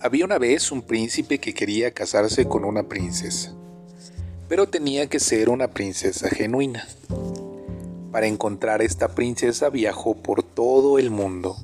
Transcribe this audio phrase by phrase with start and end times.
[0.00, 3.52] Había una vez un príncipe que quería casarse con una princesa,
[4.48, 6.86] pero tenía que ser una princesa genuina.
[8.12, 11.56] Para encontrar esta princesa viajó por todo el mundo,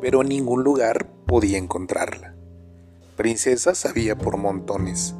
[0.00, 2.34] pero en ningún lugar podía encontrarla.
[3.18, 5.14] Princesas había por montones,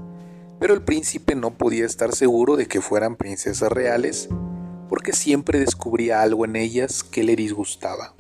[0.59, 4.31] pero el príncipe no podía estar seguro de que fueran princesas reales
[4.89, 8.15] porque siempre descubría algo en ellas que le disgustaba.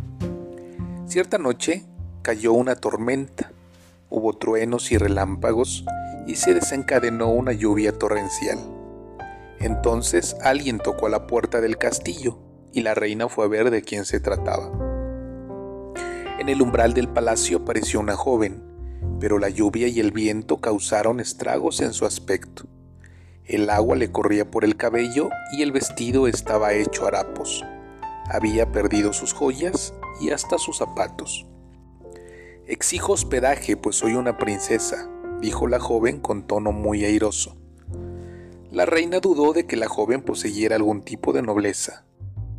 [1.06, 1.86] Cierta noche
[2.20, 3.52] cayó una tormenta
[4.10, 5.84] Hubo truenos y relámpagos
[6.26, 8.58] y se desencadenó una lluvia torrencial.
[9.60, 12.38] Entonces alguien tocó a la puerta del castillo
[12.72, 14.70] y la reina fue a ver de quién se trataba.
[16.38, 18.62] En el umbral del palacio apareció una joven,
[19.18, 22.64] pero la lluvia y el viento causaron estragos en su aspecto.
[23.44, 27.64] El agua le corría por el cabello y el vestido estaba hecho harapos.
[28.30, 31.47] Había perdido sus joyas y hasta sus zapatos.
[32.68, 35.08] Exijo hospedaje, pues soy una princesa,
[35.40, 37.56] dijo la joven con tono muy airoso.
[38.70, 42.04] La reina dudó de que la joven poseyera algún tipo de nobleza,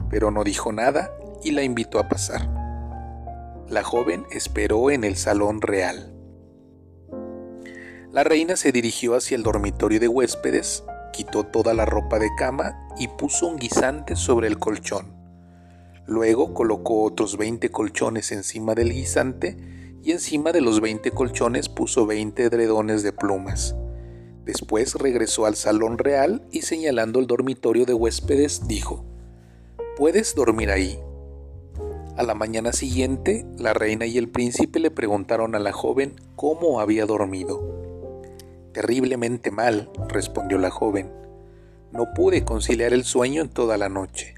[0.10, 2.50] pero no dijo nada y la invitó a pasar.
[3.70, 6.12] La joven esperó en el salón real.
[8.12, 12.88] La reina se dirigió hacia el dormitorio de huéspedes, quitó toda la ropa de cama
[12.98, 15.14] y puso un guisante sobre el colchón.
[16.08, 22.06] Luego colocó otros 20 colchones encima del guisante y encima de los 20 colchones puso
[22.06, 23.76] 20 edredones de plumas.
[24.46, 29.06] Después regresó al salón real y señalando el dormitorio de huéspedes dijo,
[29.98, 31.00] Puedes dormir ahí.
[32.16, 36.80] A la mañana siguiente, la reina y el príncipe le preguntaron a la joven cómo
[36.80, 37.62] había dormido.
[38.74, 41.12] Terriblemente mal, respondió la joven.
[41.92, 44.36] No pude conciliar el sueño en toda la noche.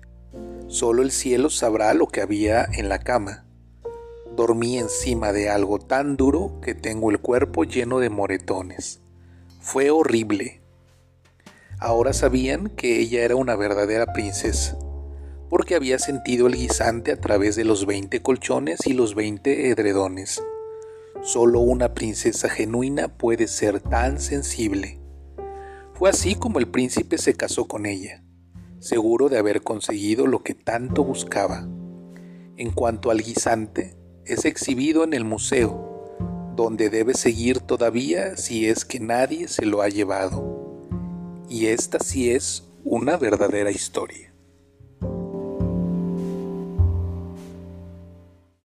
[0.68, 3.46] Solo el cielo sabrá lo que había en la cama.
[4.36, 9.02] Dormí encima de algo tan duro que tengo el cuerpo lleno de moretones.
[9.60, 10.62] Fue horrible.
[11.80, 14.78] Ahora sabían que ella era una verdadera princesa,
[15.50, 20.42] porque había sentido el guisante a través de los 20 colchones y los 20 edredones.
[21.24, 25.00] Solo una princesa genuina puede ser tan sensible.
[25.94, 28.24] Fue así como el príncipe se casó con ella,
[28.80, 31.68] seguro de haber conseguido lo que tanto buscaba.
[32.58, 34.01] En cuanto al guisante,
[34.32, 36.16] es exhibido en el museo,
[36.56, 40.88] donde debe seguir todavía si es que nadie se lo ha llevado.
[41.50, 44.31] Y esta sí es una verdadera historia.